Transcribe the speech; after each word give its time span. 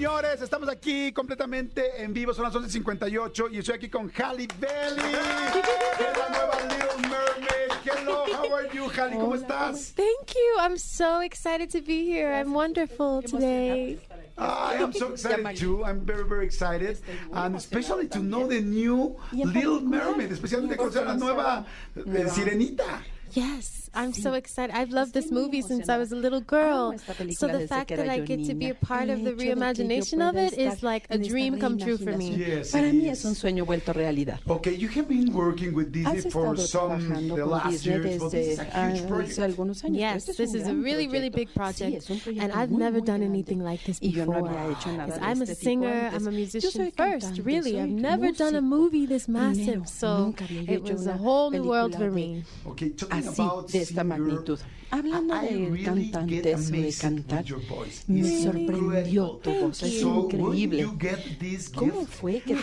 Señores, 0.00 0.40
estamos 0.40 0.66
aquí 0.70 1.12
completamente 1.12 2.02
en 2.02 2.14
vivo, 2.14 2.32
son 2.32 2.44
las 2.44 2.54
11.58 2.54 3.48
y 3.52 3.58
estoy 3.58 3.74
aquí 3.74 3.90
con 3.90 4.10
Halle 4.10 4.48
Belly, 4.58 5.12
que 5.52 6.04
es 6.04 6.16
la 6.16 6.28
nueva 6.30 6.56
Little 6.70 7.06
Mermaid. 7.06 7.70
Hello, 7.84 8.24
how 8.32 8.54
are 8.54 8.70
you, 8.72 8.88
Halle? 8.88 9.16
¿Cómo 9.16 9.34
estás? 9.34 9.92
Thank 9.94 10.34
you. 10.34 10.56
I'm 10.58 10.78
so 10.78 11.20
excited 11.20 11.68
to 11.72 11.82
be 11.82 12.06
here. 12.06 12.32
I'm 12.32 12.54
wonderful 12.54 13.20
today. 13.20 13.98
I 14.38 14.76
am 14.80 14.90
so 14.94 15.12
excited 15.12 15.44
too. 15.56 15.84
I'm 15.84 16.00
very, 16.00 16.24
very 16.24 16.46
excited. 16.46 16.96
And 17.34 17.54
especially 17.54 18.08
to 18.08 18.20
know 18.20 18.46
the 18.46 18.62
new 18.62 19.18
Little 19.34 19.82
Mermaid, 19.82 20.32
especialmente 20.32 20.78
conocer 20.78 21.04
la 21.04 21.16
nueva 21.16 21.66
eh, 21.94 22.26
Sirenita. 22.26 23.02
Yes, 23.32 23.90
I'm 23.94 24.12
so 24.12 24.34
excited. 24.34 24.74
I've 24.74 24.90
loved 24.90 25.12
this 25.14 25.30
movie 25.30 25.62
since 25.62 25.88
I 25.88 25.98
was 25.98 26.12
a 26.12 26.16
little 26.16 26.40
girl. 26.40 26.94
So 27.32 27.48
the 27.48 27.66
fact 27.66 27.88
that 27.90 28.08
I 28.08 28.20
get 28.20 28.44
to 28.46 28.54
be 28.54 28.70
a 28.70 28.74
part 28.74 29.08
of 29.08 29.24
the 29.24 29.32
reimagination 29.32 30.26
of 30.28 30.36
it 30.36 30.56
is 30.58 30.82
like 30.82 31.06
a 31.10 31.18
dream 31.18 31.58
come 31.58 31.78
true 31.78 31.96
for 31.96 32.16
me. 32.16 32.30
Yes, 32.36 32.70
Para 32.72 32.88
it 32.88 32.94
mí 32.94 33.10
is. 33.10 33.18
es 33.18 33.24
un 33.24 33.34
sueño 33.34 33.64
vuelto 33.66 33.92
realidad. 33.92 34.38
Okay, 34.48 34.74
you 34.74 34.88
have 34.88 35.08
been 35.08 35.32
working 35.32 35.74
with 35.74 35.92
Disney 35.92 36.30
for 36.30 36.56
some 36.56 36.90
trabajando 36.90 37.36
the 37.36 37.46
last 37.46 37.84
years, 37.86 38.18
but 38.18 38.30
this 38.30 38.48
is 38.48 38.58
a 38.58 38.64
huge 38.90 39.06
project. 39.08 39.58
Yes, 39.90 40.24
this 40.26 40.54
is 40.54 40.66
a 40.66 40.74
really, 40.74 41.08
really 41.08 41.30
big 41.30 41.52
project. 41.54 41.96
es 41.96 42.10
un 42.10 42.18
proyecto 42.18 42.42
And 42.44 42.52
I've 42.52 42.70
never 42.70 43.00
done 43.00 43.22
anything 43.22 43.60
like 43.62 43.84
this 43.84 43.98
Y 44.02 44.08
yo 44.10 44.24
no 44.24 44.32
before. 44.32 44.48
había 44.50 44.72
hecho 44.72 44.92
nada 44.92 45.06
'Cause 45.12 45.20
de 45.20 45.26
I'm 45.26 45.42
a 45.42 45.46
singer. 45.46 46.10
I'm 46.14 46.26
a 46.26 46.30
Yo 46.30 46.36
musician 46.36 46.70
soy 46.70 46.90
first, 46.96 47.38
really. 47.44 47.78
I've 47.80 47.88
never 47.90 48.32
done 48.32 48.54
a 48.56 48.60
movie 48.62 49.06
this 49.06 49.28
massive, 49.28 49.86
so 49.88 50.26
nunca 50.26 50.44
había 50.44 50.62
yo 50.64 50.72
it 50.74 50.90
was 50.92 51.06
a 51.06 51.16
whole 51.16 51.50
new 51.50 51.64
world 51.64 51.94
for 51.94 52.10
me. 52.10 52.44
Okay, 52.66 52.90
talking 52.90 53.19
Así, 53.28 53.42
de 53.72 53.82
esta 53.82 54.04
magnitud. 54.04 54.58
Hablando 54.90 55.34
I 55.34 55.46
de 55.48 55.56
really 55.70 55.78
get 55.78 55.84
cantantes 55.84 56.68
o 56.68 56.72
de 56.72 56.92
cantar, 56.92 57.38
with 57.42 57.48
your 57.48 57.60
voice. 57.68 58.04
me 58.08 58.22
sorprendió 58.42 59.40
tu 59.42 59.50
voz, 59.52 59.82
es 59.82 60.00
So, 60.00 60.08
where 60.08 60.28
did 60.28 60.40
increíble. 60.40 60.80
you 60.80 60.96
get 60.98 61.38
this 61.38 61.68
¿Cómo 61.70 62.06
fue 62.06 62.40
que 62.40 62.56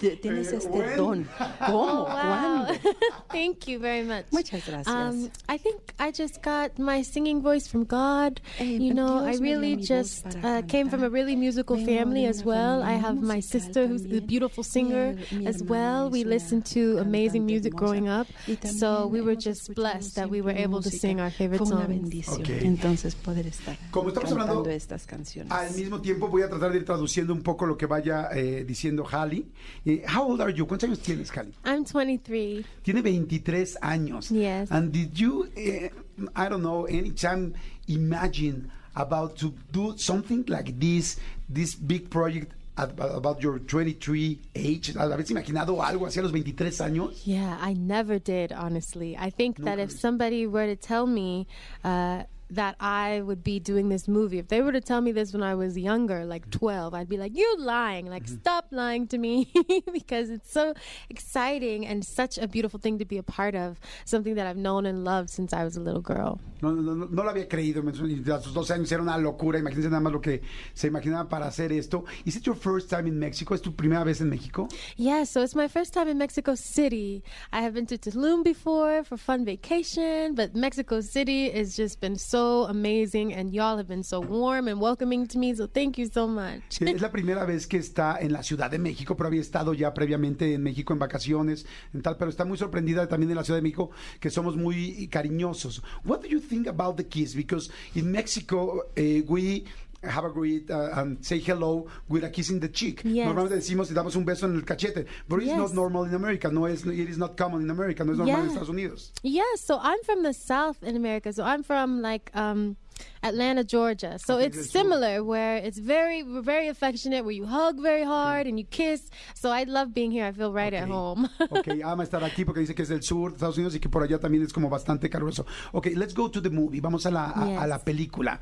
te- 0.00 0.16
tienes 0.16 0.52
este 0.52 0.96
don? 0.96 1.24
¿Cómo? 1.66 2.04
¿Cuándo? 2.06 2.74
Thank 3.30 3.68
you 3.68 3.78
very 3.78 4.02
much. 4.02 4.24
Muchas 4.32 4.66
gracias. 4.66 4.86
Um, 4.88 5.30
I 5.48 5.58
think 5.58 5.76
I 5.98 6.10
just 6.10 6.40
got 6.42 6.78
my 6.78 7.02
singing 7.02 7.42
voice 7.42 7.68
from 7.68 7.84
God. 7.84 8.40
Eh, 8.58 8.64
you 8.64 8.94
know, 8.94 9.18
I 9.24 9.34
really 9.36 9.76
just 9.76 10.24
uh, 10.42 10.62
came 10.62 10.88
from 10.88 11.02
a 11.04 11.10
really 11.10 11.36
musical 11.36 11.76
family 11.76 12.24
as 12.24 12.44
well. 12.44 12.82
I 12.82 12.92
have 12.92 13.20
my 13.22 13.40
sister 13.40 13.86
who's 13.86 14.04
a 14.06 14.20
beautiful 14.20 14.64
singer 14.64 15.14
Mi- 15.32 15.38
mi 15.40 15.46
as 15.46 15.62
well. 15.62 16.08
We 16.08 16.24
listened 16.24 16.64
to 16.66 16.98
amazing 16.98 17.44
music 17.44 17.74
growing 17.74 18.08
up. 18.08 18.26
So 18.64 19.06
we 19.06 19.20
were 19.20 19.36
just 19.36 19.74
blessed 19.74 20.14
that 20.16 20.30
we 20.30 20.40
were 20.40 20.52
able 20.56 20.80
to 20.82 20.90
sing 20.90 21.20
our 21.20 21.30
favorite 21.30 21.57
Fue 21.58 21.66
una 21.66 21.76
songs. 21.86 21.88
bendición. 21.88 22.40
Ok. 22.40 22.48
Entonces 22.62 23.14
poder 23.14 23.46
estar 23.46 23.76
Como 23.90 24.08
estamos 24.08 24.32
hablando- 24.32 24.54
cantando 24.54 24.70
estas 24.70 25.06
canciones. 25.06 25.52
Al 25.52 25.74
mismo 25.74 26.00
tiempo 26.00 26.28
voy 26.28 26.42
a 26.42 26.48
tratar 26.48 26.72
de 26.72 26.78
ir 26.78 26.84
traduciendo 26.84 27.32
un 27.32 27.42
poco 27.42 27.66
lo 27.66 27.76
que 27.76 27.86
vaya 27.86 28.28
eh, 28.34 28.64
diciendo 28.66 29.04
Halle. 29.10 29.44
Eh, 29.84 30.04
how 30.14 30.30
old 30.30 30.40
are 30.40 30.52
you? 30.54 30.66
¿Cuántos 30.66 30.88
años 30.88 31.00
tienes, 31.00 31.30
Halle? 31.36 31.52
I'm 31.64 31.84
23. 31.84 32.64
Tiene 32.82 33.02
23 33.02 33.78
años. 33.82 34.28
Yes. 34.30 34.70
And 34.72 34.92
did 34.92 35.12
you, 35.12 35.46
eh, 35.56 35.90
I 36.36 36.48
don't 36.48 36.60
know, 36.62 36.86
anytime 36.86 37.52
imagine 37.86 38.70
about 38.94 39.36
to 39.38 39.54
do 39.72 39.94
something 39.96 40.44
like 40.48 40.72
this, 40.78 41.18
this 41.48 41.74
big 41.74 42.08
project 42.08 42.52
about 42.78 43.42
your 43.42 43.58
23 43.58 44.40
age? 44.54 44.94
¿Habéis 44.96 45.30
imaginado 45.30 45.82
algo 45.82 46.06
así 46.06 46.18
a 46.18 46.22
los 46.22 46.32
23 46.32 46.80
años? 46.80 47.24
Yeah, 47.24 47.58
I 47.60 47.74
never 47.74 48.18
did, 48.18 48.52
honestly. 48.52 49.16
I 49.16 49.30
think 49.30 49.58
that 49.64 49.78
if 49.78 49.90
somebody 49.90 50.46
were 50.46 50.66
to 50.66 50.76
tell 50.76 51.06
me 51.06 51.46
uh, 51.84 52.24
that 52.50 52.76
I 52.80 53.20
would 53.20 53.44
be 53.44 53.60
doing 53.60 53.88
this 53.88 54.08
movie, 54.08 54.38
if 54.38 54.48
they 54.48 54.62
were 54.62 54.72
to 54.72 54.80
tell 54.80 55.00
me 55.00 55.12
this 55.12 55.32
when 55.32 55.42
I 55.42 55.54
was 55.54 55.76
younger, 55.76 56.24
like 56.24 56.42
mm-hmm. 56.42 56.58
12, 56.58 56.94
I'd 56.94 57.08
be 57.08 57.16
like, 57.16 57.36
You're 57.36 57.58
lying. 57.58 58.06
Like, 58.06 58.24
mm-hmm. 58.24 58.40
stop 58.40 58.66
lying 58.70 59.06
to 59.08 59.18
me 59.18 59.52
because 59.92 60.30
it's 60.30 60.50
so 60.50 60.74
exciting 61.10 61.86
and 61.86 62.04
such 62.04 62.38
a 62.38 62.48
beautiful 62.48 62.80
thing 62.80 62.98
to 62.98 63.04
be 63.04 63.18
a 63.18 63.22
part 63.22 63.54
of, 63.54 63.78
something 64.04 64.34
that 64.36 64.46
I've 64.46 64.56
known 64.56 64.86
and 64.86 65.04
loved 65.04 65.30
since 65.30 65.52
I 65.52 65.64
was 65.64 65.76
a 65.76 65.80
little 65.80 66.00
girl. 66.00 66.40
No, 66.62 66.72
no, 66.72 66.94
no, 66.94 67.06
no 67.06 67.22
lo 67.22 67.30
había 67.30 67.48
creído. 67.48 67.82
A 67.88 68.42
sus 68.42 68.54
12 68.54 68.74
años 68.74 68.92
era 68.92 69.02
una 69.02 69.18
locura. 69.18 69.58
Imagínense 69.58 69.90
nada 69.90 70.00
más 70.00 70.12
lo 70.12 70.20
que 70.20 70.42
se 70.74 70.88
imaginaba 70.88 71.28
para 71.28 71.46
hacer 71.46 71.72
esto. 71.72 72.04
¿Is 72.24 72.36
it 72.36 72.44
your 72.44 72.56
first 72.56 72.88
time 72.90 73.06
in 73.06 73.18
Mexico? 73.18 73.54
¿Es 73.54 73.62
tu 73.62 73.74
primera 73.74 74.04
vez 74.04 74.20
en 74.20 74.30
México? 74.30 74.68
Yeah, 74.96 75.24
so 75.24 75.42
it's 75.42 75.54
my 75.54 75.68
first 75.68 75.92
time 75.92 76.08
in 76.08 76.18
Mexico 76.18 76.54
City. 76.54 77.22
I 77.52 77.60
have 77.60 77.74
been 77.74 77.86
to 77.86 77.98
Tulum 77.98 78.42
before 78.42 79.04
for 79.04 79.16
fun 79.16 79.44
vacation, 79.44 80.34
but 80.34 80.54
Mexico 80.54 81.00
City 81.00 81.50
has 81.50 81.76
just 81.76 82.00
been 82.00 82.16
so 82.16 82.37
amazing, 82.68 83.32
and 83.34 83.52
y'all 83.52 83.76
have 83.76 83.88
been 83.88 84.02
so 84.02 84.20
warm 84.20 84.68
and 84.68 84.80
welcoming 84.80 85.26
to 85.26 85.38
me. 85.38 85.54
So 85.54 85.66
thank 85.66 85.98
you 85.98 86.08
so 86.12 86.26
much. 86.26 86.80
Es 86.80 87.00
la 87.00 87.10
primera 87.10 87.44
vez 87.44 87.66
que 87.66 87.78
está 87.78 88.18
en 88.20 88.32
la 88.32 88.42
Ciudad 88.42 88.70
de 88.70 88.78
México, 88.78 89.16
pero 89.16 89.28
había 89.28 89.40
estado 89.40 89.74
ya 89.74 89.92
previamente 89.94 90.54
en 90.54 90.62
México 90.62 90.92
en 90.92 90.98
vacaciones, 90.98 91.66
en 91.94 92.02
tal, 92.02 92.16
pero 92.16 92.30
está 92.30 92.44
muy 92.44 92.58
sorprendida 92.58 93.08
también 93.08 93.30
en 93.30 93.36
la 93.36 93.44
Ciudad 93.44 93.58
de 93.58 93.62
México, 93.62 93.90
que 94.20 94.30
somos 94.30 94.56
muy 94.56 95.08
cariñosos. 95.08 95.82
What 96.04 96.20
do 96.20 96.28
you 96.28 96.40
think 96.40 96.66
about 96.66 96.96
the 96.96 97.06
kiss? 97.06 97.34
Because 97.34 97.70
in 97.94 98.10
Mexico, 98.10 98.90
eh, 98.96 99.24
we 99.26 99.64
have 100.02 100.24
agreed 100.24 100.70
uh, 100.70 100.90
and 100.94 101.18
say 101.24 101.38
hello 101.38 101.86
with 102.08 102.22
a 102.24 102.30
kiss 102.30 102.50
in 102.50 102.60
the 102.60 102.68
cheek. 102.68 103.02
Yes. 103.04 103.26
Normalmente 103.26 103.56
decimos 103.56 103.90
y 103.90 103.94
damos 103.94 104.14
un 104.16 104.24
beso 104.24 104.46
en 104.46 104.54
el 104.54 104.62
cachete, 104.64 105.06
but 105.28 105.38
it's 105.40 105.48
Yes. 105.48 105.58
not 105.58 105.74
normal 105.74 106.04
in 106.04 106.14
America. 106.14 106.50
No 106.50 106.66
es, 106.66 106.84
it 106.86 107.08
is 107.08 107.18
not 107.18 107.36
common 107.36 107.62
in 107.62 107.70
America. 107.70 108.04
No 108.04 108.12
es 108.12 108.18
normal 108.18 108.36
en 108.36 108.42
Yeah. 108.44 108.48
Estados 108.52 108.68
Unidos. 108.68 109.12
Yeah, 109.22 109.42
so 109.56 109.78
I'm 109.82 109.98
from 110.04 110.22
the 110.22 110.32
South 110.32 110.82
in 110.82 110.96
America. 110.96 111.32
So 111.32 111.42
I'm 111.44 111.62
from 111.64 112.00
like 112.00 112.30
um, 112.34 112.76
Atlanta, 113.22 113.64
Georgia. 113.64 114.18
So 114.18 114.38
it's 114.38 114.70
similar, 114.70 115.22
where 115.24 115.56
it's 115.56 115.78
very, 115.78 116.22
we're 116.22 116.42
very 116.42 116.68
affectionate, 116.68 117.24
where 117.24 117.34
you 117.34 117.46
hug 117.46 117.80
very 117.80 118.04
hard 118.04 118.46
and 118.46 118.58
you 118.58 118.66
kiss. 118.66 119.10
So 119.34 119.50
I 119.50 119.64
love 119.64 119.92
being 119.94 120.10
here. 120.12 120.24
I 120.26 120.32
feel 120.32 120.52
right 120.52 120.72
at 120.74 120.84
Ok. 120.84 120.92
home. 120.92 121.28
Ok, 121.50 121.68
ama 121.84 122.04
estar 122.04 122.22
aquí 122.22 122.44
porque 122.44 122.60
dice 122.60 122.74
que 122.74 122.82
es 122.82 122.88
del 122.88 123.02
sur 123.02 123.30
de 123.30 123.36
Estados 123.36 123.56
Unidos 123.56 123.74
y 123.74 123.80
que 123.80 123.88
por 123.88 124.02
allá 124.02 124.18
también 124.18 124.44
es 124.44 124.52
como 124.52 124.68
bastante 124.68 125.08
caluroso. 125.10 125.44
Ok, 125.72 125.86
let's 125.96 126.14
go 126.14 126.30
to 126.30 126.40
the 126.40 126.50
movie. 126.50 126.80
Vamos 126.80 127.04
a 127.06 127.10
la, 127.10 127.24
a, 127.30 127.42
a 127.42 127.48
Yes. 127.62 127.68
la 127.68 127.78
película. 127.80 128.40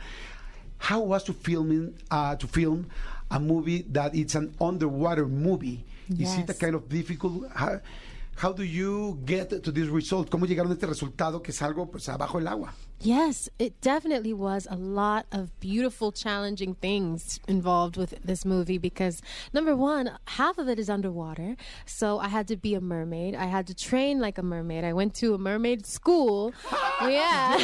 How 0.79 1.01
was 1.01 1.25
to 1.25 1.33
filming 1.33 1.95
uh, 2.11 2.37
to 2.37 2.47
film 2.47 2.87
a 3.31 3.41
movie 3.41 3.85
that 3.93 4.15
it's 4.15 4.35
an 4.35 4.55
underwater 4.61 5.27
movie? 5.27 5.85
Is 6.19 6.39
it 6.39 6.51
a 6.51 6.55
kind 6.55 6.75
of 6.75 6.89
difficult? 6.89 7.51
How, 7.55 7.81
how 8.37 8.53
do 8.53 8.63
you 8.63 9.19
get 9.25 9.51
to 9.51 9.73
this 9.73 9.89
result? 9.89 10.31
¿Cómo 10.31 10.47
llegaron 10.47 10.71
a 10.71 10.75
este 10.75 10.87
resultado 10.87 11.43
que 11.43 11.51
es 11.51 11.61
algo 11.63 11.91
pues 11.91 12.09
abajo 12.09 12.39
el 12.39 12.47
agua? 12.47 12.73
Yes, 13.01 13.49
it 13.59 13.79
definitely 13.83 14.33
was 14.33 14.67
a 14.71 14.75
lot 14.77 15.27
of 15.31 15.59
beautiful, 15.61 16.13
challenging 16.13 16.75
things 16.75 17.39
involved 17.47 17.97
with 17.99 18.15
this 18.25 18.45
movie 18.45 18.79
because 18.79 19.21
number 19.53 19.77
one, 19.77 20.11
half 20.25 20.57
of 20.57 20.67
it 20.69 20.79
is 20.79 20.89
underwater. 20.89 21.57
So 21.85 22.19
I 22.19 22.29
had 22.29 22.49
to 22.49 22.57
be 22.57 22.75
a 22.75 22.81
mermaid. 22.81 23.35
I 23.35 23.45
had 23.45 23.67
to 23.67 23.75
train 23.75 24.19
like 24.19 24.39
a 24.39 24.43
mermaid. 24.43 24.83
I 24.83 24.95
went 24.95 25.15
to 25.17 25.35
a 25.35 25.39
mermaid 25.39 25.85
school. 25.87 26.55
yeah. 27.03 27.57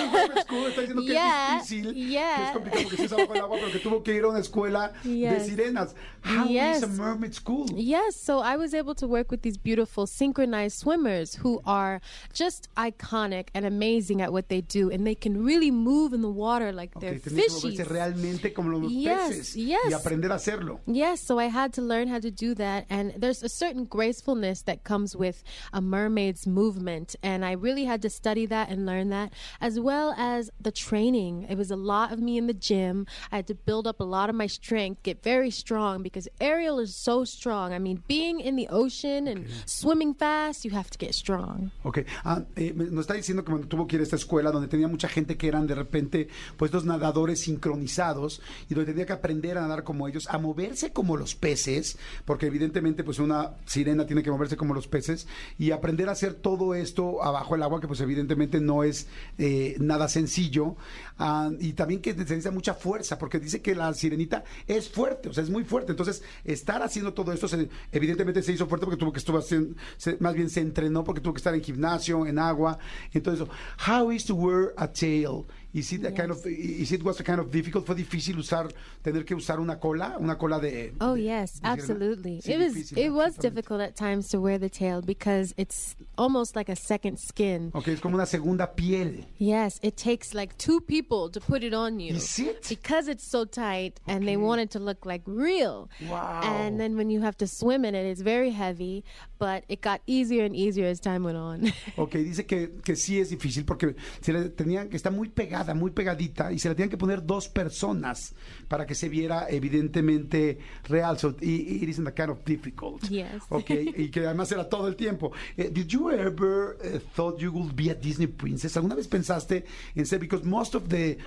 Tú 0.49 0.67
estás 0.69 0.87
diciendo 0.87 1.03
que 1.07 1.15
Yeah, 1.15 1.59
es 1.61 1.69
difícil, 1.71 1.83
que 1.95 2.03
es 2.03 2.11
yeah. 2.11 2.53
complicado 2.53 2.83
porque 2.85 2.97
sí 2.99 3.05
es 3.05 3.13
abajo 3.13 3.35
el 3.35 3.41
agua, 3.41 3.59
pero 3.59 3.73
que 3.73 3.79
tuvo 3.79 4.03
que 4.05 4.15
ir 4.15 4.25
a 4.25 4.29
una 4.29 4.39
escuela 4.41 4.93
de 5.03 5.19
Yes. 5.19 5.49
sirenas. 5.49 5.95
How 6.25 6.45
is 6.45 6.51
Yes. 6.51 6.83
a 6.83 6.87
mermaid 6.89 7.35
school? 7.35 7.67
Yes, 7.75 8.17
so 8.17 8.41
I 8.41 8.57
was 8.57 8.75
able 8.75 8.95
to 8.97 9.07
work 9.09 9.31
with 9.31 9.41
these 9.43 9.57
beautiful 9.57 10.07
synchronized 10.07 10.79
swimmers 10.79 11.37
who 11.37 11.63
are 11.65 12.01
just 12.35 12.69
iconic 12.77 13.49
and 13.55 13.65
amazing 13.65 14.21
at 14.21 14.31
what 14.31 14.49
they 14.49 14.61
do, 14.61 14.91
and 14.91 15.07
they 15.07 15.15
can 15.23 15.43
really 15.45 15.71
move 15.71 16.13
in 16.13 16.21
the 16.21 16.29
water 16.29 16.73
like 16.73 16.95
Ok, 16.97 17.01
they're 17.01 17.19
fishies. 17.21 17.79
realmente 17.89 18.53
como 18.53 18.71
los 18.79 18.91
Yes, 18.93 19.29
peces 19.31 19.57
yes. 19.57 19.87
y 19.89 19.95
aprender 19.95 20.31
a 20.33 20.35
hacerlo. 20.35 20.81
Yes, 20.87 21.21
so 21.23 21.39
I 21.39 21.47
had 21.49 21.73
to 21.75 21.81
learn 21.81 22.09
how 22.09 22.19
to 22.21 22.31
do 22.31 22.55
that. 22.57 22.85
And 22.91 23.15
there's 23.17 23.43
a 23.43 23.49
certain 23.49 23.85
gracefulness 23.87 24.63
that 24.65 24.83
comes 24.85 25.15
with 25.17 25.43
a 25.73 25.81
mermaid's 25.81 26.47
movement. 26.47 27.17
And 27.23 27.45
I 27.45 27.53
really 27.53 27.85
had 27.85 28.03
to 28.03 28.11
study 28.11 28.45
that 28.47 28.69
and 28.69 28.85
learn 28.85 29.11
that, 29.11 29.33
as 29.61 29.79
well 29.79 30.13
as 30.19 30.51
the 30.61 30.73
training. 30.73 31.47
It 31.49 31.57
was 31.57 31.71
a 31.71 31.77
lot 31.77 32.13
of 32.13 32.19
me 32.19 32.37
in 32.37 32.49
the 32.49 32.55
gym. 32.55 33.07
I 33.31 33.37
had 33.37 33.47
to 33.47 33.55
build 33.55 33.87
up 33.87 34.01
a 34.01 34.05
lot 34.05 34.29
of 34.29 34.35
my 34.35 34.49
strength, 34.49 35.03
get 35.05 35.23
very 35.23 35.51
strong 35.51 36.03
because 36.03 36.29
Ariel 36.41 36.81
is 36.81 36.95
so 36.97 37.25
strong. 37.25 37.73
I 37.73 37.79
mean, 37.79 38.03
being 38.09 38.41
in 38.41 38.57
the 38.57 38.69
ocean 38.69 39.29
and 39.29 39.47
swimming 39.67 40.15
fast, 40.15 40.65
you 40.65 40.73
have 40.73 40.91
to 40.91 40.99
get 40.99 41.15
strong. 41.15 41.71
Ok, 41.85 42.05
ah, 42.25 42.43
eh, 42.57 42.73
nos 42.75 43.07
está 43.07 43.15
diciendo 43.15 43.45
que 43.45 43.53
cuando 43.53 43.69
tuvo 43.69 43.87
que 43.87 43.97
ir 43.97 44.01
a 44.01 44.05
esta 44.05 44.17
escuela 44.17 44.51
donde 44.51 44.69
tenía 44.69 44.89
mucha 44.89 45.09
gente 45.13 45.37
que 45.37 45.47
eran 45.49 45.67
de 45.67 45.75
repente 45.77 46.29
pues 46.57 46.71
dos 46.71 46.85
nadadores 46.85 47.41
sincronizados 47.41 48.43
y 48.69 48.75
donde 48.75 48.93
tenía 48.93 49.07
que 49.07 49.13
aprender 49.13 49.59
a 49.59 49.63
nadar 49.63 49.85
como 49.85 50.09
ellos, 50.09 50.29
a 50.29 50.39
moverse 50.39 50.93
como 50.93 51.17
los 51.17 51.35
peces, 51.35 51.99
porque 52.25 52.47
evidentemente 52.47 53.05
pues 53.05 53.19
una 53.19 53.53
sirena 53.67 54.07
tiene 54.07 54.23
que 54.23 54.31
moverse 54.31 54.57
como 54.57 54.75
los 54.75 54.89
peces 54.89 55.27
y 55.59 55.71
aprender 55.71 56.09
a 56.09 56.13
hacer 56.13 56.35
todo 56.35 56.75
esto 56.75 57.23
abajo 57.23 57.55
el 57.55 57.63
agua 57.63 57.81
que 57.81 57.87
pues 57.89 58.01
evidentemente 58.01 58.61
no 58.61 58.85
es 58.85 59.07
eh, 59.39 59.77
nada 59.79 60.09
sencillo. 60.09 60.77
Ah, 61.19 61.51
y 61.61 61.75
también 61.75 62.01
que 62.01 62.15
necesita 62.15 62.51
mucha 62.51 62.75
fuerza 62.75 63.19
porque 63.19 63.39
dice 63.39 63.61
que 63.63 63.75
la 63.75 63.93
sirenita 63.95 64.43
es 64.67 64.89
fuerte, 64.89 65.29
o 65.29 65.33
sea, 65.33 65.45
es 65.45 65.51
muy 65.51 65.65
fuerte, 65.65 65.93
entonces 65.93 66.23
estar 66.45 66.83
haciendo 66.83 67.13
todo 67.15 67.33
esto 67.33 67.47
se- 67.49 67.69
evidentemente 67.93 68.43
se 68.43 68.53
hizo 68.53 68.67
fuerte 68.67 68.87
porque 68.87 68.99
tuvo 68.99 69.13
que 69.13 69.19
estuvo 69.19 69.39
haciendo, 69.39 69.77
se- 69.97 70.17
más 70.21 70.35
bien 70.35 70.51
se 70.51 70.61
entrenó 70.61 71.05
porque 71.05 71.21
tuvo 71.21 71.35
que 71.35 71.39
estar 71.39 71.55
en 71.55 71.63
gimnasio, 71.63 72.27
en 72.27 72.39
agua, 72.39 72.79
entonces 73.13 73.47
how 73.89 74.11
is 74.11 74.25
to 74.25 74.35
wear 74.35 74.73
a 74.77 74.91
tail? 75.03 75.45
Is 75.75 75.93
it 75.93 76.05
a 76.05 76.13
kind 76.13 76.31
of 76.31 76.45
is 76.47 76.93
it 76.93 77.03
was 77.03 77.19
a 77.21 77.25
kind 77.25 77.41
of 77.41 77.51
difficult 77.51 77.87
fue 77.87 77.95
difícil 77.95 78.37
usar 78.39 78.69
tener 79.03 79.25
que 79.25 79.35
usar 79.35 79.59
una 79.59 79.79
cola, 79.79 80.17
una 80.21 80.37
cola 80.37 80.59
de 80.61 80.93
Oh 81.01 81.15
de- 81.15 81.23
yes, 81.23 81.61
de 81.61 81.69
absolutely. 81.69 82.41
Sí, 82.43 82.53
it 82.53 82.59
was 82.59 82.75
difícil, 82.75 82.99
it 82.99 83.11
was 83.11 83.37
difficult 83.37 83.81
at 83.81 83.97
times 83.97 84.29
to 84.29 84.39
wear 84.41 84.59
the 84.59 84.69
tail 84.69 85.01
because 85.01 85.55
it's 85.57 85.97
almost 86.19 86.55
like 86.57 86.69
a 86.69 86.77
second 86.77 87.19
skin. 87.19 87.71
Ok, 87.75 87.89
es 87.89 88.01
como 88.01 88.17
una 88.17 88.27
segunda 88.27 88.75
piel. 88.75 89.25
Yes, 89.39 89.79
it 89.83 89.97
takes 89.97 90.35
like 90.35 90.57
two 90.59 90.81
people 90.81 91.31
to 91.31 91.41
put 91.41 91.63
it 91.63 91.73
on 91.73 91.99
you. 92.01 92.17
Is 92.17 92.39
it? 92.39 92.67
Because 92.69 93.09
it's 93.09 93.25
so 93.27 93.45
tight 93.47 93.99
and 94.07 94.27
they 94.27 94.37
want 94.37 94.61
it 94.61 94.71
to 94.73 94.79
look 94.79 95.07
like 95.07 95.23
real. 95.27 95.89
Wow. 96.09 96.41
And 96.45 96.79
then 96.79 96.97
when 96.97 97.09
you 97.09 97.23
have 97.23 97.37
to 97.39 97.47
swim 97.47 97.85
in 97.87 97.95
it, 97.95 98.05
it's 98.05 98.21
very 98.21 98.51
heavy, 98.51 99.05
but 99.39 99.65
it 99.69 99.81
got 99.81 100.01
easier 100.07 100.45
and 100.45 100.55
easier 100.55 100.87
as 100.87 101.01
time 101.01 101.25
went 101.25 101.39
on. 101.39 101.73
Ok, 101.97 102.15
dice 102.15 102.45
que, 102.47 102.81
que 102.85 102.97
sí 102.97 103.21
es 103.21 103.31
difícil 103.31 103.65
porque 103.65 103.95
se 104.21 104.33
le 104.33 104.49
tenían 104.51 104.89
que 104.89 104.97
está 104.97 105.11
muy 105.11 105.29
pegada, 105.29 105.62
muy 105.75 105.91
pegadita 105.91 106.53
y 106.53 106.59
se 106.59 106.69
le 106.69 106.75
tenían 106.75 106.91
que 106.91 106.97
poner 106.97 107.25
dos 107.25 107.49
personas 107.49 108.35
para 108.69 108.87
que 108.87 108.95
se 108.95 109.09
viera 109.09 109.47
evidentemente 109.49 110.59
real. 110.89 111.19
So 111.19 111.37
it, 111.41 111.89
isn't 111.89 112.07
a 112.07 112.13
kind 112.13 112.31
of 112.31 112.45
difficult. 112.45 113.03
Yes. 113.09 113.43
Ok, 113.49 113.71
y 113.71 114.11
que 114.11 114.27
además 114.27 114.51
era 114.53 114.69
todo 114.69 114.89
el 114.89 114.97
tiempo. 114.97 115.33
Eh, 115.57 115.71
did 115.73 115.87
you 115.87 116.11
ever 116.11 116.77
eh, 116.83 117.01
thought 117.15 117.39
you 117.39 117.53
would 117.53 117.75
be 117.75 117.91
a 117.91 117.95
Disney 117.95 118.27
princess? 118.27 118.77
¿Alguna 118.77 118.97
vez 118.97 119.09
pensaste 119.09 119.65
en 119.95 120.07
ser 120.07 120.19
because 120.19 120.45
most 120.45 120.75
of 120.75 120.89
the 120.89 121.19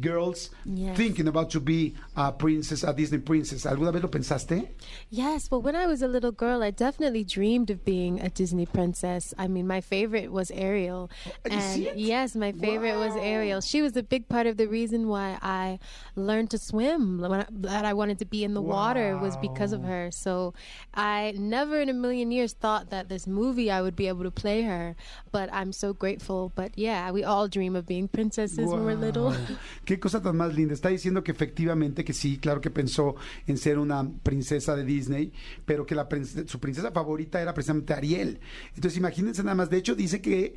girls 0.00 0.50
Yes. 0.64 0.96
thinking 0.96 1.28
about 1.28 1.50
to 1.50 1.60
be 1.60 1.94
a 2.16 2.32
princess, 2.32 2.82
a 2.82 2.92
Disney 2.92 3.18
princess. 3.18 3.64
¿Alguna 3.66 3.92
vez 3.92 4.02
lo 4.02 4.08
pensaste? 4.08 4.68
Yes, 5.10 5.48
but 5.48 5.60
when 5.60 5.76
I 5.76 5.86
was 5.86 6.02
a 6.02 6.08
little 6.08 6.32
girl, 6.32 6.62
I 6.62 6.70
definitely 6.70 7.22
dreamed 7.24 7.70
of 7.70 7.84
being 7.84 8.20
a 8.20 8.28
Disney 8.28 8.66
princess. 8.66 9.32
I 9.38 9.46
mean, 9.46 9.66
my 9.66 9.80
favorite 9.80 10.32
was 10.32 10.50
Ariel. 10.50 11.10
you 11.26 11.32
and 11.52 11.62
see 11.62 11.88
it? 11.88 11.96
yes, 11.96 12.34
my 12.34 12.52
favorite 12.52 12.96
was 12.96 13.14
Ariel. 13.16 13.60
She 13.60 13.82
was 13.82 13.96
a 13.96 14.02
big 14.02 14.28
part 14.28 14.46
of 14.46 14.56
the 14.56 14.66
reason 14.66 15.08
why 15.08 15.38
I 15.42 15.78
learned 16.16 16.50
to 16.50 16.58
swim, 16.58 17.18
that 17.20 17.84
I 17.84 17.92
wanted 17.92 18.18
to 18.18 18.24
be 18.24 18.42
in 18.44 18.54
the 18.54 18.62
water 18.62 19.16
was 19.18 19.36
because 19.36 19.72
of 19.72 19.82
her. 19.84 20.10
So 20.10 20.54
I 20.94 21.34
never 21.36 21.80
in 21.80 21.88
a 21.88 21.92
million 21.94 22.30
years 22.32 22.52
thought 22.52 22.90
that 22.90 23.08
this 23.08 23.26
movie 23.26 23.70
I 23.70 23.80
would 23.82 23.96
be 23.96 24.08
able 24.08 24.24
to 24.24 24.30
play 24.30 24.62
her, 24.62 24.96
but 25.30 25.48
I'm 25.52 25.72
so 25.72 25.92
grateful. 25.92 26.50
But 26.54 26.72
yeah, 26.76 27.10
we 27.10 27.22
all 27.22 27.46
dream 27.48 27.76
of 27.76 27.86
being 27.86 28.08
princesses 28.08 28.66
when 28.68 28.84
we're 28.84 28.94
little. 28.94 29.34
Qué 29.84 30.00
cosa 30.00 30.22
tan 30.22 30.36
más 30.36 30.54
linda. 30.54 30.74
Está 30.74 30.88
diciendo 30.88 31.22
que 31.22 31.32
efectivamente 31.32 32.04
que 32.04 32.12
sí, 32.12 32.38
claro 32.38 32.60
que 32.60 32.70
pensó 32.70 33.16
en 33.46 33.58
ser 33.58 33.78
una 33.78 34.08
princesa 34.22 34.74
de 34.74 34.84
Disney, 34.84 35.32
pero 35.64 35.86
que 35.86 35.94
la 35.94 36.08
su 36.46 36.60
princesa 36.60 36.90
favorita 36.92 37.40
era 37.40 37.54
precisamente 37.54 37.92
Ariel. 37.92 38.40
Entonces 38.74 38.96
imagínense 38.96 39.42
nada 39.42 39.54
más. 39.54 39.70
De 39.70 39.76
hecho, 39.76 39.94
dice 39.94 40.20
que 40.20 40.54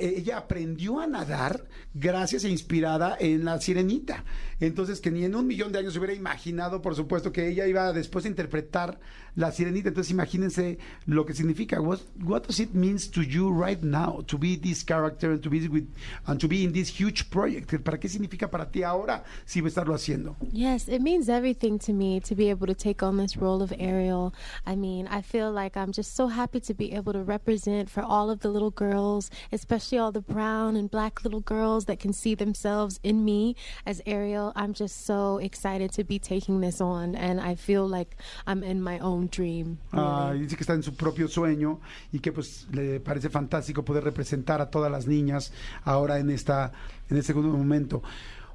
ella 0.00 0.38
aprendió 0.38 1.00
a 1.00 1.06
nadar 1.06 1.64
gracias 1.94 2.44
e 2.44 2.48
inspirada 2.48 3.16
en 3.18 3.44
la 3.44 3.60
sirenita. 3.60 4.24
Entonces, 4.60 5.00
que 5.00 5.10
ni 5.10 5.24
en 5.24 5.34
un 5.34 5.46
millón 5.46 5.72
de 5.72 5.80
años 5.80 5.92
se 5.92 5.98
hubiera 5.98 6.14
imaginado, 6.14 6.80
por 6.80 6.94
supuesto, 6.94 7.32
que 7.32 7.48
ella 7.48 7.66
iba 7.66 7.92
después 7.92 8.24
a 8.24 8.28
interpretar 8.28 9.00
la 9.34 9.50
sirenita. 9.50 9.88
Entonces, 9.88 10.12
imagínense 10.12 10.78
lo 11.06 11.26
que 11.26 11.34
significa. 11.34 11.80
What, 11.80 12.00
what 12.22 12.42
does 12.46 12.60
it 12.60 12.72
means 12.72 13.10
to 13.10 13.22
you 13.22 13.50
right 13.50 13.82
now 13.82 14.22
to 14.26 14.38
be 14.38 14.56
this 14.56 14.84
character 14.84 15.32
and 15.32 15.42
to 15.42 15.50
be 15.50 15.66
with 15.68 15.88
and 16.26 16.40
to 16.40 16.48
be 16.48 16.62
in 16.62 16.72
this 16.72 16.88
huge 16.88 17.28
project? 17.30 17.72
¿Para 17.82 17.98
qué 17.98 18.08
significa 18.08 18.48
para 18.50 18.70
ti 18.70 18.82
ahora 18.82 19.24
si 19.44 19.60
va 19.60 19.66
a 19.66 19.68
estarlo 19.68 19.94
haciendo? 19.94 20.36
Yes, 20.52 20.88
it 20.88 21.00
means 21.00 21.28
everything 21.28 21.78
to 21.80 21.92
me 21.92 22.20
to 22.20 22.34
be 22.34 22.48
able 22.48 22.66
to 22.66 22.74
take 22.74 23.04
on 23.04 23.16
this 23.16 23.36
role 23.36 23.62
of 23.62 23.72
Ariel. 23.78 24.32
I 24.64 24.76
mean, 24.76 25.08
I 25.08 25.22
feel 25.22 25.52
like 25.52 25.76
I'm 25.76 25.92
just 25.92 26.14
so 26.14 26.28
happy 26.28 26.60
to 26.60 26.74
be 26.74 26.92
able 26.92 27.12
to 27.12 27.24
represent 27.24 27.90
for 27.90 28.02
all 28.02 28.30
of 28.30 28.40
the 28.40 28.48
little 28.48 28.70
girls, 28.70 29.30
especially 29.50 29.81
all 29.90 30.12
the 30.12 30.20
brown 30.20 30.76
and 30.76 30.90
black 30.90 31.24
little 31.24 31.40
girls 31.40 31.86
that 31.86 31.98
can 31.98 32.12
see 32.12 32.34
themselves 32.36 33.00
in 33.02 33.24
me 33.24 33.54
as 33.86 34.00
Ariel. 34.06 34.52
I'm 34.54 34.72
just 34.72 35.04
so 35.06 35.38
excited 35.38 35.92
to 35.92 36.04
be 36.04 36.18
taking 36.18 36.60
this 36.60 36.80
on, 36.80 37.14
and 37.16 37.40
I 37.40 37.54
feel 37.56 37.86
like 37.88 38.16
I'm 38.46 38.62
in 38.62 38.80
my 38.82 38.98
own 39.00 39.28
dream. 39.30 39.78
Ah, 39.92 40.32
dice 40.34 40.54
que 40.56 40.62
está 40.64 40.74
en 40.74 40.82
su 40.82 40.92
propio 40.92 41.26
sueño 41.28 41.80
y 42.12 42.18
que 42.20 42.32
pues 42.32 42.66
le 42.72 43.00
parece 43.00 43.28
fantástico 43.30 43.82
poder 43.84 44.04
representar 44.04 44.60
a 44.60 44.70
todas 44.70 44.90
las 44.90 45.06
niñas 45.06 45.52
ahora 45.84 46.18
en 46.18 46.30
esta 46.30 46.72
en 47.10 47.16
este 47.16 47.28
segundo 47.32 47.56
momento. 47.56 48.02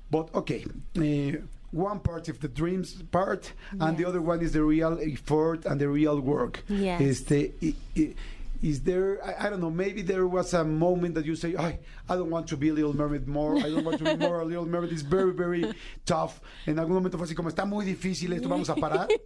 But 0.09 0.33
okay, 0.33 0.65
eh, 0.95 1.41
one 1.73 1.99
part 1.99 2.29
of 2.29 2.39
the 2.39 2.47
dreams 2.47 3.03
part 3.11 3.51
and 3.79 3.97
the 3.97 4.05
other 4.05 4.21
one 4.21 4.41
is 4.41 4.53
the 4.53 4.63
real 4.63 4.97
effort 5.01 5.65
and 5.65 5.79
the 5.79 5.87
real 5.89 6.19
work. 6.21 6.63
Yes. 6.69 7.01
Este 7.01 7.53
i- 7.61 7.75
i- 7.95 8.15
is 8.61 8.81
there 8.81 9.23
I, 9.23 9.47
I 9.47 9.49
don't 9.49 9.61
know 9.61 9.71
maybe 9.71 10.01
there 10.01 10.27
was 10.27 10.53
a 10.53 10.63
moment 10.63 11.15
that 11.15 11.25
you 11.25 11.35
say 11.35 11.55
I 11.55 11.79
I 12.09 12.15
don't 12.15 12.29
want 12.29 12.47
to 12.47 12.57
be 12.57 12.69
a 12.69 12.73
Little 12.73 12.95
Mermaid 12.95 13.27
more 13.27 13.57
I 13.57 13.69
don't 13.69 13.83
want 13.83 13.99
to 13.99 14.03
be 14.03 14.17
more 14.27 14.41
a 14.41 14.45
Little 14.45 14.65
Mermaid 14.65 14.91
it's 14.91 15.01
very 15.01 15.33
very 15.33 15.73
tough 16.05 16.41
en 16.65 16.75
algún 16.75 16.93
momento 16.93 17.17
fue 17.17 17.25
así 17.27 17.35
como 17.35 17.49
está 17.49 17.65
muy 17.65 17.85
difícil 17.85 18.33
esto 18.33 18.49
vamos 18.49 18.69
a 18.69 18.75
parar 18.75 19.07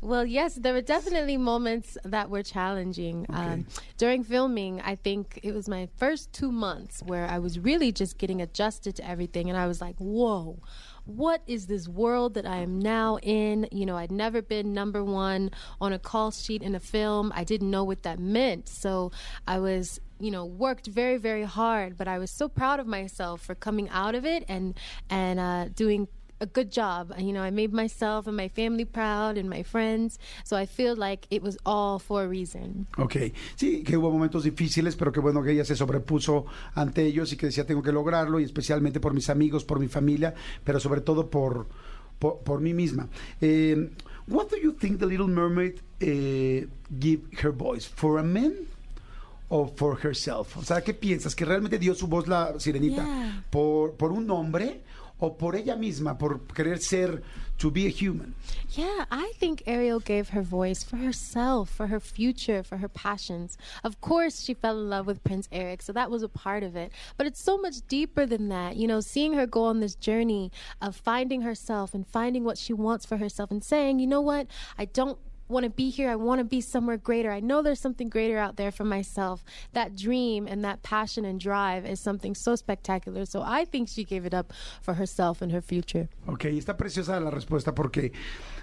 Well, 0.00 0.26
yes, 0.26 0.56
there 0.56 0.72
were 0.72 0.82
definitely 0.82 1.36
moments 1.36 1.96
that 2.04 2.28
were 2.28 2.42
challenging. 2.42 3.26
Um, 3.28 3.66
during 3.98 4.24
filming, 4.24 4.80
I 4.80 4.96
think 4.96 5.38
it 5.42 5.54
was 5.54 5.68
my 5.68 5.88
first 5.96 6.32
two 6.32 6.50
months 6.50 7.02
where 7.04 7.26
I 7.26 7.38
was 7.38 7.58
really 7.58 7.92
just 7.92 8.18
getting 8.18 8.42
adjusted 8.42 8.96
to 8.96 9.08
everything. 9.08 9.48
And 9.48 9.56
I 9.56 9.66
was 9.68 9.80
like, 9.80 9.96
whoa, 9.98 10.58
what 11.04 11.42
is 11.46 11.66
this 11.66 11.88
world 11.88 12.34
that 12.34 12.46
I 12.46 12.58
am 12.58 12.78
now 12.78 13.18
in? 13.22 13.66
You 13.72 13.86
know, 13.86 13.96
I'd 13.96 14.12
never 14.12 14.40
been 14.40 14.72
number 14.72 15.02
one 15.04 15.50
on 15.80 15.92
a 15.92 15.98
call 15.98 16.30
sheet 16.30 16.62
in 16.62 16.74
a 16.74 16.80
film. 16.80 17.32
I 17.34 17.44
didn't 17.44 17.70
know 17.70 17.84
what 17.84 18.02
that 18.04 18.18
meant. 18.18 18.68
So 18.68 19.12
I 19.46 19.58
was 19.58 20.00
you 20.20 20.30
know 20.30 20.44
worked 20.44 20.86
very 20.86 21.16
very 21.16 21.42
hard 21.42 21.98
but 21.98 22.06
i 22.06 22.16
was 22.16 22.30
so 22.30 22.48
proud 22.48 22.78
of 22.78 22.86
myself 22.86 23.40
for 23.40 23.56
coming 23.56 23.88
out 23.88 24.14
of 24.14 24.24
it 24.24 24.44
and 24.46 24.72
and 25.10 25.40
uh, 25.40 25.66
doing 25.74 26.06
a 26.42 26.46
good 26.46 26.70
job. 26.70 27.12
You 27.18 27.32
know, 27.32 27.42
I 27.42 27.50
made 27.50 27.72
myself 27.72 28.26
and 28.26 28.36
my 28.36 28.48
family 28.48 28.84
proud 28.84 29.38
and 29.38 29.48
my 29.48 29.62
friends. 29.62 30.18
So 30.44 30.56
I 30.56 30.66
feel 30.66 30.96
like 30.96 31.26
it 31.30 31.42
was 31.42 31.56
all 31.64 31.98
for 31.98 32.24
a 32.24 32.28
reason. 32.28 32.86
Ok, 32.98 33.16
sí, 33.56 33.82
que 33.84 33.96
hubo 33.96 34.10
momentos 34.10 34.44
difíciles, 34.44 34.96
pero 34.96 35.12
que 35.12 35.20
bueno 35.20 35.42
que 35.42 35.52
ella 35.52 35.64
se 35.64 35.76
sobrepuso 35.76 36.44
ante 36.74 37.04
ellos 37.06 37.32
y 37.32 37.36
que 37.36 37.46
decía 37.46 37.64
tengo 37.64 37.82
que 37.82 37.92
lograrlo 37.92 38.40
y 38.40 38.44
especialmente 38.44 39.00
por 39.00 39.14
mis 39.14 39.30
amigos, 39.30 39.64
por 39.64 39.78
mi 39.78 39.88
familia, 39.88 40.34
pero 40.64 40.80
sobre 40.80 41.00
todo 41.00 41.30
por, 41.30 41.66
por, 42.18 42.40
por 42.40 42.60
mí 42.60 42.74
misma. 42.74 43.08
Eh, 43.40 43.90
what 44.28 44.48
do 44.50 44.56
you 44.56 44.72
think 44.72 44.98
the 44.98 45.06
Little 45.06 45.28
Mermaid 45.28 45.80
eh, 46.00 46.66
give 47.00 47.22
her 47.42 47.52
voice? 47.52 47.88
For 47.88 48.18
a 48.18 48.22
man? 48.22 48.52
o 49.54 49.66
for 49.76 49.98
herself? 50.02 50.56
O 50.56 50.62
sea, 50.62 50.80
¿qué 50.80 50.94
piensas? 50.94 51.34
¿Que 51.36 51.44
realmente 51.44 51.78
dio 51.78 51.94
su 51.94 52.06
voz 52.06 52.26
la 52.26 52.58
sirenita 52.58 53.04
Yeah. 53.04 53.44
por, 53.50 53.92
por 53.96 54.10
un 54.10 54.30
hombre 54.30 54.80
o 55.22 55.30
por 55.30 55.54
ella 55.54 55.76
misma, 55.76 56.18
por 56.18 56.40
querer 56.52 56.78
ser, 56.78 57.22
to 57.58 57.70
be 57.70 57.86
a 57.86 57.88
human? 57.88 58.34
Yeah, 58.70 59.04
I 59.10 59.32
think 59.38 59.62
Ariel 59.66 60.00
gave 60.00 60.30
her 60.30 60.42
voice 60.42 60.82
for 60.82 60.96
herself, 60.96 61.70
for 61.70 61.86
her 61.86 62.00
future, 62.00 62.62
for 62.64 62.78
her 62.78 62.88
passions. 62.88 63.56
Of 63.84 64.00
course, 64.00 64.42
she 64.42 64.52
fell 64.52 64.78
in 64.80 64.90
love 64.90 65.06
with 65.06 65.22
Prince 65.22 65.48
Eric, 65.52 65.82
so 65.82 65.92
that 65.92 66.10
was 66.10 66.24
a 66.24 66.28
part 66.28 66.64
of 66.64 66.74
it. 66.74 66.90
But 67.16 67.28
it's 67.28 67.40
so 67.40 67.56
much 67.56 67.86
deeper 67.86 68.26
than 68.26 68.48
that. 68.48 68.76
You 68.76 68.88
know, 68.88 69.00
seeing 69.00 69.34
her 69.34 69.46
go 69.46 69.62
on 69.64 69.78
this 69.78 69.94
journey 69.94 70.50
of 70.80 70.96
finding 70.96 71.42
herself 71.42 71.94
and 71.94 72.04
finding 72.06 72.42
what 72.42 72.58
she 72.58 72.72
wants 72.72 73.06
for 73.06 73.18
herself 73.18 73.52
and 73.52 73.62
saying, 73.62 74.00
you 74.00 74.08
know 74.08 74.20
what, 74.20 74.48
I 74.76 74.86
don't 74.86 75.18
want 75.52 75.64
to 75.64 75.70
be 75.70 75.90
here. 75.90 76.10
I 76.10 76.16
want 76.16 76.40
to 76.40 76.44
be 76.44 76.60
somewhere 76.60 76.96
greater. 76.96 77.30
I 77.30 77.40
know 77.40 77.62
there's 77.62 77.80
something 77.80 78.08
greater 78.08 78.38
out 78.38 78.56
there 78.56 78.72
for 78.72 78.84
myself. 78.84 79.44
That 79.72 79.94
dream 79.94 80.48
and 80.48 80.64
that 80.64 80.82
passion 80.82 81.24
and 81.24 81.38
drive 81.38 81.86
is 81.86 82.00
something 82.00 82.34
so 82.34 82.56
spectacular. 82.56 83.26
So 83.26 83.42
I 83.42 83.64
think 83.64 83.88
she 83.88 84.04
gave 84.04 84.26
it 84.26 84.34
up 84.34 84.52
for 84.80 84.94
herself 84.94 85.42
and 85.42 85.52
her 85.52 85.60
future. 85.60 86.08
Ok, 86.26 86.46
está 86.46 86.76
preciosa 86.76 87.20
la 87.20 87.30
respuesta 87.30 87.74
porque, 87.74 88.12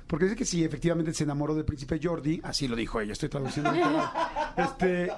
porque 0.08 0.26
dice 0.26 0.36
que 0.36 0.46
sí, 0.46 0.64
efectivamente 0.64 1.14
se 1.14 1.24
enamoró 1.24 1.56
del 1.56 1.66
príncipe 1.66 2.00
Yordi, 2.00 2.42
así 2.44 2.68
lo 2.68 2.76
dijo 2.76 3.00
ella, 3.00 3.14
estoy 3.14 3.30
traduciendo. 3.30 3.72
este, 4.58 5.12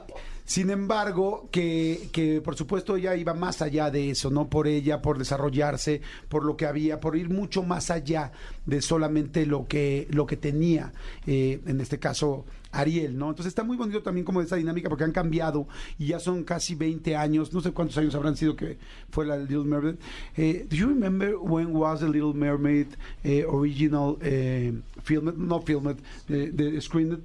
sin 0.51 0.70
embargo, 0.70 1.48
que, 1.50 2.10
que 2.12 2.41
por 2.41 2.58
supuesto 2.58 2.98
ella 2.98 3.15
iba 3.15 3.34
más 3.34 3.62
allá 3.62 3.89
de 3.89 4.10
eso, 4.10 4.29
no 4.29 4.50
por 4.50 4.67
ella, 4.67 5.01
por 5.01 5.17
desarrollarse, 5.17 6.01
por 6.27 6.43
lo 6.43 6.58
que 6.58 6.65
había, 6.65 7.00
por 7.00 7.15
ir 7.15 7.29
mucho 7.29 7.63
más 7.63 7.89
allá 7.89 8.34
de 8.65 8.81
solamente 8.81 9.46
lo 9.46 9.65
que, 9.65 10.10
lo 10.12 10.25
que 10.25 10.36
tenía, 10.36 10.91
eh, 11.25 11.62
en 11.65 11.79
este 11.79 12.00
caso 12.00 12.43
Ariel, 12.74 13.17
¿no? 13.17 13.29
Entonces 13.29 13.48
está 13.51 13.63
muy 13.63 13.77
bonito 13.77 14.03
también 14.03 14.25
como 14.25 14.41
esa 14.41 14.58
dinámica 14.58 14.89
porque 14.89 15.05
han 15.05 15.13
cambiado 15.13 15.70
y 15.98 16.08
ya 16.08 16.20
son 16.20 16.43
casi 16.43 16.75
20 16.75 17.15
años, 17.15 17.53
no 17.53 17.62
sé 17.62 17.72
cuántos 17.72 17.98
años 17.98 18.13
habrán 18.13 18.36
sido 18.36 18.58
que 18.58 18.77
fue 19.10 19.25
la 19.25 19.38
Little 19.38 19.63
Mermaid. 19.63 19.96
Eh, 20.36 20.67
do 20.70 20.75
you 20.75 20.89
remember 20.89 21.38
when 21.38 21.74
was 21.74 22.01
the 22.01 22.10
Little 22.10 22.34
Mermaid 22.34 22.88
eh, 23.24 23.46
original 23.48 24.17
eh, 24.22 24.74
filmed, 25.01 25.38
not 25.38 25.65
filmed, 25.65 25.98
eh, 26.27 26.51
the 26.53 26.81
screened 26.81 27.22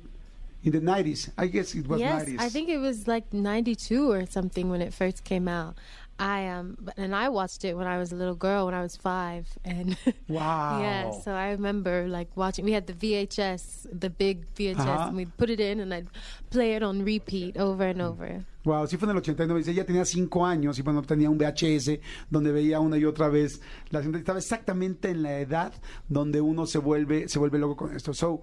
in 0.62 0.72
the 0.72 0.80
90s? 0.80 1.30
I 1.36 1.46
guess 1.46 1.74
it 1.74 1.86
was 1.86 2.00
yes, 2.00 2.24
90s. 2.24 2.40
I 2.40 2.48
think 2.48 2.68
it 2.68 2.78
was 2.78 3.06
like 3.06 3.32
92 3.32 4.10
or 4.10 4.26
something 4.26 4.70
when 4.70 4.80
it 4.82 4.92
first 4.92 5.24
came 5.24 5.48
out. 5.48 5.76
I 6.18 6.46
um 6.46 6.78
and 6.96 7.14
I 7.14 7.28
watched 7.28 7.62
it 7.64 7.76
when 7.76 7.86
I 7.86 7.98
was 7.98 8.10
a 8.10 8.16
little 8.16 8.34
girl 8.34 8.64
when 8.64 8.74
I 8.74 8.80
was 8.80 8.96
5 8.96 9.46
and 9.66 9.96
Wow. 10.28 10.80
yeah, 10.80 11.10
so 11.10 11.32
I 11.32 11.50
remember 11.50 12.08
like 12.08 12.28
watching 12.36 12.64
we 12.64 12.72
had 12.72 12.86
the 12.86 12.94
VHS, 12.94 13.86
the 13.92 14.08
big 14.08 14.46
VHS 14.54 14.76
Ajá. 14.76 15.08
and 15.08 15.16
we'd 15.16 15.36
put 15.36 15.50
it 15.50 15.60
in 15.60 15.80
and 15.80 15.92
I'd 15.92 16.08
play 16.48 16.72
it 16.74 16.82
on 16.82 17.04
repeat 17.04 17.58
over 17.58 17.84
and 17.84 18.00
over. 18.00 18.44
Wow, 18.64 18.86
sí 18.86 18.96
fue 18.96 19.06
en 19.06 19.10
el 19.10 19.18
89. 19.18 19.58
Dice, 19.60 19.70
ella 19.72 19.84
tenía 19.84 20.04
5 20.04 20.44
años 20.46 20.78
y 20.78 20.82
bueno, 20.82 21.02
tenía 21.02 21.28
un 21.30 21.38
VHS 21.38 22.00
donde 22.30 22.50
veía 22.50 22.80
una 22.80 22.96
y 22.96 23.04
otra 23.04 23.28
vez 23.28 23.60
la 23.90 24.02
cinta. 24.02 24.18
Estaba 24.18 24.38
exactamente 24.38 25.10
en 25.10 25.22
la 25.22 25.38
edad 25.38 25.72
donde 26.08 26.40
uno 26.40 26.66
se 26.66 26.78
vuelve, 26.78 27.28
se 27.28 27.38
vuelve 27.38 27.58
loco 27.58 27.76
con 27.76 27.94
esto. 27.94 28.12
So, 28.14 28.42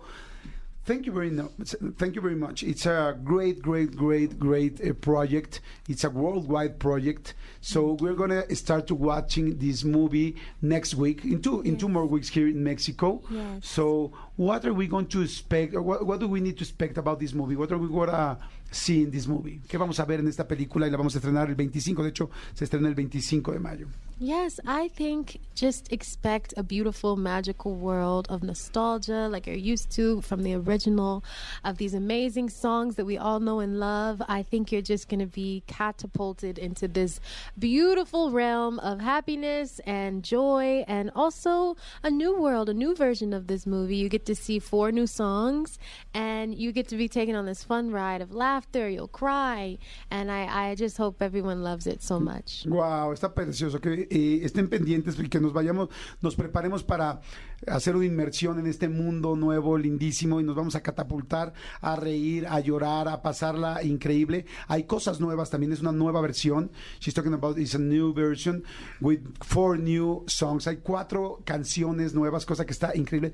thank 0.85 1.05
you 1.05 1.11
very 1.11 1.29
much. 1.29 1.75
Thank 1.97 2.15
you 2.15 2.21
very 2.21 2.35
much. 2.35 2.63
It's 2.63 2.85
a 2.85 3.17
great, 3.23 3.61
great, 3.61 3.95
great, 3.95 4.39
great 4.39 4.81
uh, 4.81 4.93
project. 4.93 5.61
It's 5.87 6.03
a 6.03 6.09
worldwide 6.09 6.79
project. 6.79 7.33
So 7.61 7.93
we're 7.99 8.13
gonna 8.13 8.43
start 8.55 8.87
to 8.87 8.95
watching 8.95 9.57
this 9.57 9.83
movie 9.83 10.35
next 10.61 10.95
week 10.95 11.23
in 11.23 11.41
two 11.41 11.61
in 11.61 11.77
two 11.77 11.89
more 11.89 12.05
weeks 12.05 12.29
here 12.29 12.47
in 12.47 12.63
Mexico. 12.63 13.21
Yes. 13.29 13.67
So 13.67 14.11
what 14.35 14.65
are 14.65 14.73
we 14.73 14.87
going 14.87 15.07
to 15.07 15.21
expect? 15.21 15.75
Or 15.75 15.81
what, 15.81 16.05
what 16.05 16.19
do 16.19 16.27
we 16.27 16.41
need 16.41 16.57
to 16.57 16.63
expect 16.63 16.97
about 16.97 17.19
this 17.19 17.33
movie? 17.33 17.55
What 17.55 17.71
are 17.71 17.77
we 17.77 17.87
gonna 17.87 18.37
see 18.71 19.03
in 19.03 19.11
this 19.11 19.27
movie? 19.27 19.61
¿Qué 19.67 19.77
vamos 19.77 19.99
a 19.99 20.05
ver 20.05 20.19
en 20.19 20.27
esta 20.27 20.47
película 20.47 20.87
y 20.87 20.91
la 20.91 20.97
vamos 20.97 21.15
a 21.15 21.19
estrenar 21.19 21.49
el 21.49 21.55
25? 21.55 22.03
De 22.03 22.09
hecho, 22.09 22.29
se 22.53 22.65
estrena 22.65 22.87
el 22.87 22.95
25 22.95 23.51
de 23.51 23.59
mayo. 23.59 23.87
Yes, 24.20 24.60
I 24.65 24.88
think 24.88 25.39
just 25.55 25.91
expect 25.91 26.53
a 26.55 26.63
beautiful, 26.63 27.15
magical 27.15 27.75
world 27.75 28.27
of 28.29 28.43
nostalgia 28.43 29.27
like 29.27 29.48
you're 29.48 29.55
used 29.55 29.91
to 29.91 30.22
from 30.22 30.43
the 30.43 30.53
original, 30.53 31.24
of 31.63 31.77
these 31.77 31.93
amazing 31.93 32.50
songs 32.50 32.96
that 32.96 33.05
we 33.05 33.17
all 33.17 33.39
know 33.39 33.60
and 33.60 33.79
love. 33.79 34.22
I 34.27 34.43
think 34.43 34.72
you're 34.72 34.82
just 34.82 35.10
going 35.10 35.20
to 35.20 35.25
be 35.25 35.63
catapulted 35.67 36.58
into 36.58 36.88
this 36.88 37.20
beautiful 37.58 38.32
realm 38.32 38.79
of 38.79 39.01
happiness 39.01 39.79
and 39.86 40.24
joy, 40.24 40.86
and 40.88 41.12
also 41.15 41.75
a 42.03 42.10
new 42.10 42.39
world, 42.39 42.70
a 42.70 42.74
new 42.74 42.96
version 42.96 43.34
of 43.34 43.48
this 43.48 43.65
movie. 43.65 43.98
You 43.98 44.10
get 44.10 44.25
to 44.27 44.36
see 44.36 44.60
four 44.60 44.91
new 44.91 45.08
songs, 45.08 45.79
and 46.13 46.55
you 46.55 46.72
get 46.72 46.88
to 46.89 46.98
be 46.98 47.08
taken 47.08 47.36
on 47.36 47.46
this 47.46 47.63
fun 47.63 47.91
ride 47.91 48.22
of 48.22 48.34
laughter. 48.34 48.89
You'll 48.89 49.08
cry, 49.08 49.77
and 50.10 50.32
I, 50.32 50.70
I 50.70 50.75
just 50.75 50.98
hope 50.98 51.22
everyone 51.22 51.63
loves 51.63 51.88
it 51.88 52.01
so 52.01 52.20
much. 52.20 52.65
Wow, 52.67 53.12
está 53.12 53.29
precioso. 53.29 53.79
Que 53.82 54.02
eh, 54.10 54.41
estén 54.43 54.69
pendientes 54.69 55.17
y 55.19 55.29
que 55.29 55.39
nos 55.39 55.53
vayamos, 55.53 55.89
nos 56.22 56.36
preparemos 56.36 56.83
para 56.83 57.22
hacer 57.67 57.95
una 57.95 58.05
inmersión 58.05 58.60
en 58.60 58.67
este 58.67 58.89
mundo 58.89 59.36
nuevo, 59.36 59.77
lindísimo, 59.77 60.39
y 60.39 60.43
nos 60.43 60.55
vamos 60.55 60.75
a 60.75 60.81
catapultar 60.81 61.53
a 61.81 61.95
reír, 61.95 62.45
a 62.48 62.60
llorar, 62.60 63.07
a 63.07 63.22
pasarla 63.22 63.83
increíble. 63.83 64.45
Hay 64.67 64.83
cosas 64.83 65.19
nuevas 65.19 65.50
también, 65.50 65.72
es 65.72 65.81
una 65.81 65.91
nueva 65.91 66.22
versión. 66.22 66.72
She's 67.00 67.13
talking 67.13 67.33
about 67.33 67.57
it's 67.57 67.75
a 67.75 67.79
new 67.79 68.13
version 68.13 68.63
with 69.01 69.22
four 69.41 69.77
new 69.77 70.24
songs. 70.27 70.67
Hay 70.67 70.77
cuatro 70.77 71.41
canciones 71.45 72.13
nuevas, 72.13 72.45
cosa 72.45 72.65
que 72.65 72.74
está 72.74 72.95
increíble. 72.95 73.33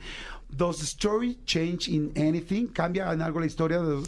Does 0.49 0.79
the 0.79 0.85
story 0.85 1.39
change 1.45 1.88
in 1.89 2.11
anything? 2.15 2.67
¿Cambia 2.67 3.11
en 3.13 3.21
algo 3.21 3.39
la 3.39 3.45
historia? 3.45 3.81
De... 3.81 4.03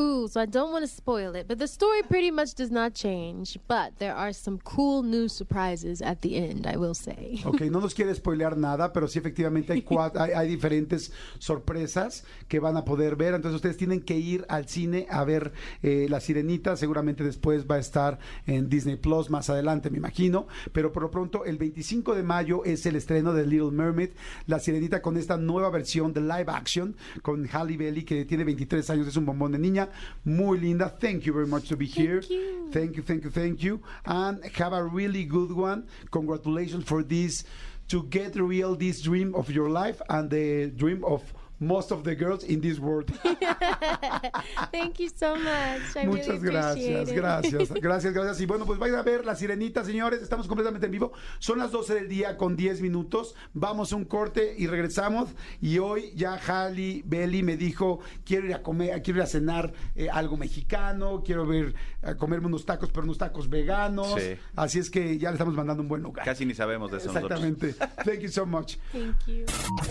Ooh, 0.00 0.26
so 0.28 0.40
I 0.40 0.46
don't 0.46 0.72
want 0.72 0.82
to 0.84 0.88
spoil 0.88 1.34
it, 1.36 1.46
but 1.46 1.58
the 1.58 1.66
story 1.68 2.02
pretty 2.02 2.30
much 2.30 2.54
does 2.54 2.70
not 2.70 2.94
change. 2.94 3.58
But 3.68 3.98
there 3.98 4.14
are 4.14 4.32
some 4.32 4.58
cool 4.64 5.02
new 5.02 5.28
surprises 5.28 6.00
at 6.00 6.20
the 6.22 6.36
end, 6.36 6.66
I 6.66 6.76
will 6.78 6.94
say. 6.94 7.40
Ok, 7.44 7.60
no 7.70 7.80
nos 7.80 7.94
quiere 7.94 8.14
spoilear 8.14 8.56
nada, 8.56 8.92
pero 8.92 9.06
sí 9.06 9.18
efectivamente 9.18 9.72
hay, 9.74 9.82
cua- 9.82 10.12
hay, 10.16 10.32
hay 10.32 10.48
diferentes 10.48 11.12
sorpresas 11.38 12.24
que 12.48 12.58
van 12.60 12.76
a 12.76 12.84
poder 12.84 13.16
ver. 13.16 13.34
Entonces 13.34 13.56
ustedes 13.56 13.76
tienen 13.76 14.00
que 14.00 14.16
ir 14.16 14.44
al 14.48 14.66
cine 14.68 15.06
a 15.10 15.24
ver 15.24 15.52
eh, 15.82 16.06
La 16.08 16.20
Sirenita. 16.20 16.76
Seguramente 16.76 17.22
después 17.24 17.66
va 17.70 17.74
a 17.76 17.78
estar 17.78 18.18
en 18.46 18.68
Disney 18.68 18.96
Plus 18.96 19.28
más 19.30 19.50
adelante, 19.50 19.90
me 19.90 19.98
imagino. 19.98 20.46
Pero 20.72 20.90
por 20.92 21.02
lo 21.02 21.10
pronto, 21.10 21.44
el 21.44 21.58
25 21.58 22.14
de 22.14 22.22
mayo 22.22 22.64
es 22.64 22.86
el 22.86 22.96
estreno 22.96 23.32
de 23.34 23.46
Little 23.46 23.70
Mermaid, 23.72 24.10
La 24.46 24.58
Sirenita 24.58 25.02
con 25.02 25.16
esta 25.16 25.36
nueva 25.36 25.70
versión 25.70 26.12
de 26.12 26.20
live 26.22 26.46
action 26.48 26.96
con 27.22 27.46
Halle 27.52 27.76
Bailey, 27.76 28.04
que 28.04 28.24
tiene 28.24 28.44
23 28.44 28.88
años, 28.90 29.06
es 29.06 29.16
un 29.16 29.26
bombón 29.26 29.52
de 29.52 29.58
niña. 29.58 29.81
Muy 30.24 30.58
linda. 30.58 30.88
Thank 30.88 31.26
you 31.26 31.32
very 31.32 31.46
much 31.46 31.68
to 31.68 31.76
be 31.76 31.86
here. 31.86 32.20
you. 32.20 32.68
Thank 32.72 32.96
you, 32.96 33.02
thank 33.02 33.24
you, 33.24 33.30
thank 33.30 33.62
you. 33.62 33.80
And 34.04 34.44
have 34.44 34.72
a 34.72 34.82
really 34.82 35.24
good 35.24 35.52
one. 35.52 35.86
Congratulations 36.10 36.84
for 36.84 37.02
this 37.02 37.44
to 37.88 38.04
get 38.04 38.36
real 38.36 38.74
this 38.74 39.02
dream 39.02 39.34
of 39.34 39.50
your 39.50 39.68
life 39.68 40.00
and 40.08 40.30
the 40.30 40.70
dream 40.70 41.04
of 41.04 41.22
most 41.62 41.92
of 41.92 42.02
the 42.02 42.14
girls 42.14 42.44
in 42.44 42.60
this 42.60 42.78
world. 42.78 43.10
Thank 44.72 44.98
you 44.98 45.08
so 45.08 45.36
much. 45.36 45.96
I 45.96 46.06
Muchas 46.06 46.40
really 46.40 46.48
gracias, 46.48 47.08
it. 47.08 47.14
gracias, 47.14 47.72
gracias, 47.80 48.12
gracias. 48.12 48.40
Y 48.40 48.46
bueno, 48.46 48.66
pues 48.66 48.78
vayan 48.78 48.98
a 48.98 49.02
ver 49.02 49.24
La 49.24 49.36
Sirenita, 49.36 49.84
señores. 49.84 50.22
Estamos 50.22 50.48
completamente 50.48 50.86
en 50.86 50.92
vivo. 50.92 51.12
Son 51.38 51.58
las 51.58 51.70
12 51.70 51.94
del 51.94 52.08
día 52.08 52.36
con 52.36 52.56
10 52.56 52.82
minutos. 52.82 53.34
Vamos 53.54 53.92
a 53.92 53.96
un 53.96 54.04
corte 54.04 54.54
y 54.58 54.66
regresamos. 54.66 55.30
Y 55.60 55.78
hoy 55.78 56.12
ya 56.14 56.36
Halle 56.36 57.02
Belly 57.04 57.42
me 57.42 57.56
dijo, 57.56 58.00
quiero 58.24 58.46
ir 58.46 58.54
a 58.54 58.62
comer, 58.62 59.00
quiero 59.02 59.20
ir 59.20 59.24
a 59.24 59.26
cenar 59.26 59.72
eh, 59.94 60.08
algo 60.10 60.36
mexicano, 60.36 61.22
quiero 61.24 61.46
ver, 61.46 61.74
a 62.02 62.16
comerme 62.16 62.48
unos 62.48 62.66
tacos, 62.66 62.90
pero 62.90 63.04
unos 63.04 63.18
tacos 63.18 63.48
veganos. 63.48 64.20
Sí. 64.20 64.36
Así 64.56 64.78
es 64.80 64.90
que 64.90 65.18
ya 65.18 65.30
le 65.30 65.34
estamos 65.34 65.54
mandando 65.54 65.82
un 65.82 65.88
buen 65.88 66.02
lugar. 66.02 66.24
Casi 66.24 66.44
ni 66.44 66.54
sabemos 66.54 66.90
de 66.90 66.98
eso 66.98 67.12
nosotros. 67.12 67.40
Exactamente. 67.44 68.02
Thank 68.04 68.20
you 68.20 68.28
so 68.28 68.44
much. 68.44 68.76
Thank 68.90 69.16
you. 69.26 69.44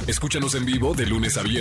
Escúchanos 0.07 0.55
en 0.55 0.65
vivo 0.65 0.93
de 0.93 1.05
lunes 1.05 1.37
a 1.37 1.43
viernes 1.43 1.60